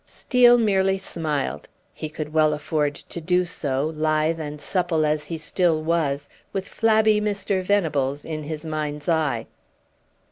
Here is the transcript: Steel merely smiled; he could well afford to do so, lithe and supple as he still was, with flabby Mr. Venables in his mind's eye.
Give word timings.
Steel 0.07 0.57
merely 0.57 0.97
smiled; 0.97 1.69
he 1.93 2.09
could 2.09 2.33
well 2.33 2.55
afford 2.55 2.95
to 2.95 3.21
do 3.21 3.45
so, 3.45 3.93
lithe 3.95 4.39
and 4.39 4.59
supple 4.59 5.05
as 5.05 5.25
he 5.25 5.37
still 5.37 5.79
was, 5.83 6.27
with 6.51 6.67
flabby 6.67 7.21
Mr. 7.21 7.61
Venables 7.63 8.25
in 8.25 8.41
his 8.41 8.65
mind's 8.65 9.07
eye. 9.07 9.45